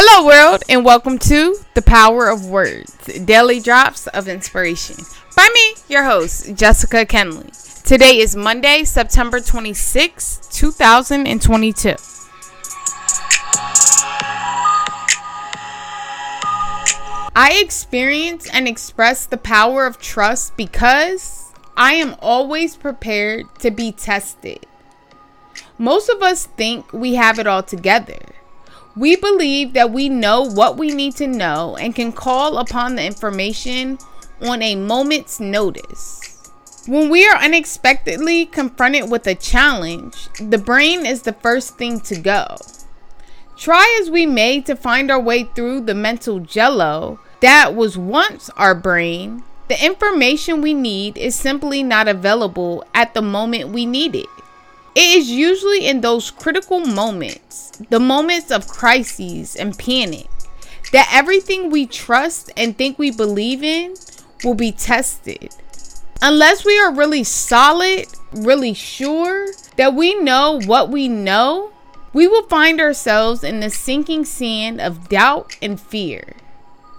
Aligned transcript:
Hello, 0.00 0.28
world, 0.28 0.62
and 0.68 0.84
welcome 0.84 1.18
to 1.18 1.56
The 1.74 1.82
Power 1.82 2.28
of 2.28 2.46
Words 2.46 2.94
Daily 3.24 3.58
Drops 3.58 4.06
of 4.06 4.28
Inspiration. 4.28 4.94
By 5.34 5.48
me, 5.52 5.74
your 5.88 6.04
host, 6.04 6.54
Jessica 6.54 7.04
Kenley. 7.04 7.82
Today 7.82 8.20
is 8.20 8.36
Monday, 8.36 8.84
September 8.84 9.40
26, 9.40 10.50
2022. 10.52 11.96
I 17.34 17.58
experience 17.60 18.48
and 18.50 18.68
express 18.68 19.26
the 19.26 19.36
power 19.36 19.84
of 19.84 19.98
trust 19.98 20.56
because 20.56 21.52
I 21.76 21.94
am 21.94 22.14
always 22.20 22.76
prepared 22.76 23.46
to 23.58 23.72
be 23.72 23.90
tested. 23.90 24.64
Most 25.76 26.08
of 26.08 26.22
us 26.22 26.46
think 26.46 26.92
we 26.92 27.16
have 27.16 27.40
it 27.40 27.48
all 27.48 27.64
together. 27.64 28.20
We 28.98 29.14
believe 29.14 29.74
that 29.74 29.92
we 29.92 30.08
know 30.08 30.42
what 30.42 30.76
we 30.76 30.90
need 30.90 31.14
to 31.16 31.28
know 31.28 31.76
and 31.76 31.94
can 31.94 32.10
call 32.10 32.58
upon 32.58 32.96
the 32.96 33.04
information 33.04 33.96
on 34.42 34.60
a 34.60 34.74
moment's 34.74 35.38
notice. 35.38 36.50
When 36.88 37.08
we 37.08 37.24
are 37.28 37.36
unexpectedly 37.36 38.46
confronted 38.46 39.08
with 39.08 39.24
a 39.28 39.36
challenge, 39.36 40.28
the 40.40 40.58
brain 40.58 41.06
is 41.06 41.22
the 41.22 41.32
first 41.32 41.78
thing 41.78 42.00
to 42.00 42.18
go. 42.20 42.56
Try 43.56 44.00
as 44.02 44.10
we 44.10 44.26
may 44.26 44.60
to 44.62 44.74
find 44.74 45.12
our 45.12 45.20
way 45.20 45.44
through 45.44 45.82
the 45.82 45.94
mental 45.94 46.40
jello 46.40 47.20
that 47.40 47.76
was 47.76 47.96
once 47.96 48.50
our 48.56 48.74
brain, 48.74 49.44
the 49.68 49.84
information 49.84 50.60
we 50.60 50.74
need 50.74 51.16
is 51.16 51.36
simply 51.36 51.84
not 51.84 52.08
available 52.08 52.84
at 52.94 53.14
the 53.14 53.22
moment 53.22 53.70
we 53.70 53.86
need 53.86 54.16
it. 54.16 54.26
It 54.98 55.16
is 55.16 55.30
usually 55.30 55.86
in 55.86 56.00
those 56.00 56.32
critical 56.32 56.80
moments, 56.80 57.70
the 57.88 58.00
moments 58.00 58.50
of 58.50 58.66
crises 58.66 59.54
and 59.54 59.78
panic, 59.78 60.26
that 60.90 61.08
everything 61.12 61.70
we 61.70 61.86
trust 61.86 62.50
and 62.56 62.76
think 62.76 62.98
we 62.98 63.12
believe 63.12 63.62
in 63.62 63.94
will 64.42 64.56
be 64.56 64.72
tested. 64.72 65.54
Unless 66.20 66.64
we 66.64 66.80
are 66.80 66.92
really 66.92 67.22
solid, 67.22 68.06
really 68.32 68.74
sure 68.74 69.46
that 69.76 69.94
we 69.94 70.16
know 70.16 70.60
what 70.66 70.90
we 70.90 71.06
know, 71.06 71.70
we 72.12 72.26
will 72.26 72.48
find 72.48 72.80
ourselves 72.80 73.44
in 73.44 73.60
the 73.60 73.70
sinking 73.70 74.24
sand 74.24 74.80
of 74.80 75.08
doubt 75.08 75.56
and 75.62 75.80
fear. 75.80 76.34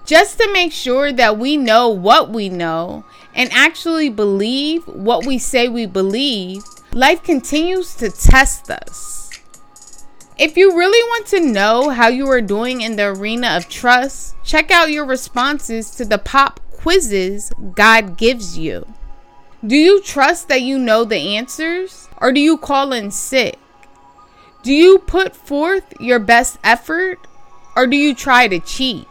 Just 0.06 0.40
to 0.40 0.50
make 0.54 0.72
sure 0.72 1.12
that 1.12 1.38
we 1.38 1.58
know 1.58 1.90
what 1.90 2.30
we 2.30 2.48
know 2.48 3.04
and 3.36 3.50
actually 3.52 4.10
believe 4.10 4.88
what 4.88 5.26
we 5.26 5.38
say 5.38 5.68
we 5.68 5.86
believe, 5.86 6.64
Life 6.94 7.22
continues 7.22 7.94
to 7.96 8.10
test 8.10 8.72
us. 8.72 9.30
If 10.40 10.58
you 10.58 10.76
really 10.76 11.04
want 11.10 11.28
to 11.28 11.40
know 11.40 11.90
how 11.90 12.08
you 12.08 12.28
are 12.32 12.42
doing 12.42 12.82
in 12.82 12.96
the 12.96 13.10
arena 13.10 13.50
of 13.50 13.70
trust, 13.70 14.36
check 14.44 14.72
out 14.72 14.90
your 14.90 15.06
responses 15.06 15.92
to 15.92 16.06
the 16.06 16.18
pop 16.18 16.60
quizzes 16.72 17.52
God 17.76 18.18
gives 18.18 18.58
you. 18.58 18.88
Do 19.66 19.76
you 19.76 20.02
trust 20.02 20.48
that 20.48 20.64
you 20.64 20.80
know 20.80 21.04
the 21.04 21.36
answers, 21.36 22.08
or 22.18 22.32
do 22.32 22.40
you 22.40 22.58
call 22.58 22.92
in 22.92 23.12
sick? 23.12 23.60
Do 24.64 24.74
you 24.74 24.98
put 24.98 25.36
forth 25.36 25.94
your 26.00 26.20
best 26.20 26.58
effort, 26.64 27.20
or 27.76 27.86
do 27.86 27.98
you 27.98 28.16
try 28.16 28.48
to 28.48 28.60
cheat? 28.60 29.06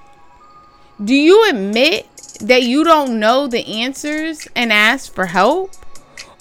Do 1.05 1.15
you 1.15 1.49
admit 1.49 2.09
that 2.41 2.65
you 2.65 2.83
don't 2.83 3.21
know 3.21 3.47
the 3.47 3.67
answers 3.67 4.49
and 4.56 4.73
ask 4.73 5.15
for 5.15 5.27
help? 5.27 5.71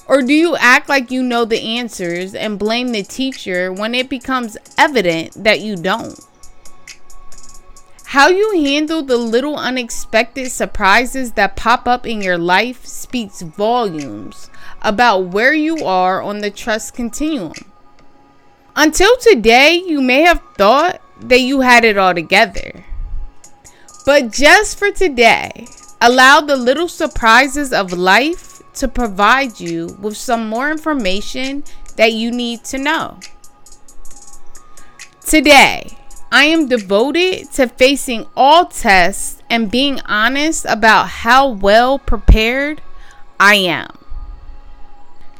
Or 0.08 0.22
do 0.22 0.34
you 0.34 0.56
act 0.56 0.88
like 0.88 1.12
you 1.12 1.22
know 1.22 1.44
the 1.44 1.62
answers 1.62 2.34
and 2.34 2.58
blame 2.58 2.90
the 2.90 3.04
teacher 3.04 3.74
when 3.74 3.94
it 3.94 4.10
becomes 4.10 4.58
evident 4.78 5.44
that 5.44 5.60
you 5.60 5.76
don't? 5.76 6.20
How 8.06 8.30
you 8.30 8.64
handle 8.64 9.04
the 9.04 9.18
little 9.18 9.58
unexpected 9.58 10.50
surprises 10.50 11.34
that 11.34 11.58
pop 11.58 11.90
up 11.90 12.08
in 12.08 12.22
your 12.22 12.38
life 12.38 12.86
speaks 12.86 13.42
volumes 13.42 14.50
about 14.82 15.26
where 15.26 15.54
you 15.54 15.84
are 15.84 16.22
on 16.22 16.40
the 16.40 16.50
trust 16.50 16.94
continuum. 16.94 17.54
Until 18.78 19.18
today, 19.18 19.76
you 19.76 20.02
may 20.02 20.22
have 20.22 20.42
thought 20.56 21.02
that 21.20 21.42
you 21.42 21.62
had 21.62 21.84
it 21.84 21.98
all 21.98 22.14
together. 22.14 22.86
But 24.06 24.32
just 24.32 24.80
for 24.80 24.90
today, 24.90 25.68
allow 26.00 26.40
the 26.40 26.56
little 26.56 26.88
surprises 26.88 27.74
of 27.74 27.92
life 27.92 28.47
to 28.78 28.88
provide 28.88 29.60
you 29.60 29.98
with 30.00 30.16
some 30.16 30.50
more 30.50 30.72
information 30.72 31.64
that 31.96 32.14
you 32.14 32.32
need 32.32 32.64
to 32.64 32.78
know. 32.78 33.20
Today, 35.26 35.98
I 36.32 36.46
am 36.46 36.68
devoted 36.68 37.52
to 37.54 37.68
facing 37.68 38.28
all 38.36 38.66
tests 38.66 39.42
and 39.50 39.72
being 39.72 40.00
honest 40.02 40.66
about 40.68 41.08
how 41.08 41.50
well 41.50 42.00
prepared 42.00 42.82
I 43.40 43.56
am. 43.56 43.98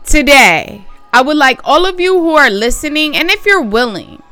Today, 0.06 0.86
I 1.14 1.22
would 1.22 1.38
like 1.38 1.60
all 1.64 1.86
of 1.86 2.00
you 2.00 2.20
who 2.20 2.36
are 2.36 2.50
listening, 2.50 3.16
and 3.16 3.30
if 3.30 3.46
you're 3.46 3.62
willing, 3.62 4.24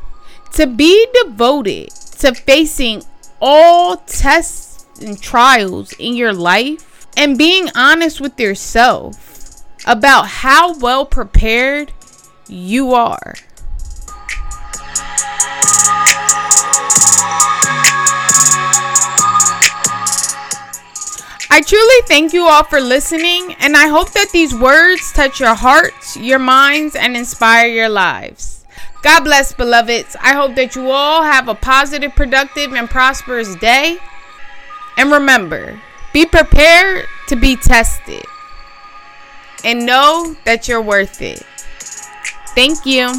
to 0.53 0.67
be 0.67 1.07
devoted 1.23 1.89
to 1.89 2.33
facing 2.33 3.03
all 3.41 3.97
tests 3.97 4.85
and 5.01 5.21
trials 5.21 5.93
in 5.93 6.15
your 6.15 6.33
life 6.33 6.94
and 7.17 7.37
being 7.37 7.69
honest 7.75 8.19
with 8.21 8.39
yourself 8.39 9.63
about 9.85 10.27
how 10.27 10.77
well 10.79 11.05
prepared 11.05 11.93
you 12.47 12.93
are. 12.93 13.35
I 21.49 21.61
truly 21.61 22.01
thank 22.07 22.33
you 22.33 22.43
all 22.43 22.65
for 22.65 22.81
listening, 22.81 23.55
and 23.59 23.77
I 23.77 23.87
hope 23.87 24.11
that 24.11 24.31
these 24.33 24.53
words 24.53 25.13
touch 25.13 25.39
your 25.39 25.55
hearts, 25.55 26.17
your 26.17 26.39
minds, 26.39 26.97
and 26.97 27.15
inspire 27.15 27.67
your 27.67 27.87
lives. 27.87 28.65
God 29.03 29.23
bless, 29.23 29.53
beloveds. 29.53 30.17
I 30.19 30.33
hope 30.33 30.55
that 30.55 30.75
you 30.75 30.89
all 30.89 31.23
have 31.23 31.47
a 31.47 31.55
positive, 31.55 32.13
productive, 32.13 32.73
and 32.73 32.89
prosperous 32.89 33.55
day. 33.55 33.99
And 34.97 35.11
remember, 35.11 35.79
be 36.15 36.25
prepared 36.25 37.05
to 37.27 37.35
be 37.35 37.57
tested 37.57 38.23
and 39.65 39.85
know 39.85 40.33
that 40.45 40.65
you're 40.65 40.81
worth 40.81 41.21
it. 41.21 41.43
Thank 42.55 42.85
you. 42.85 43.11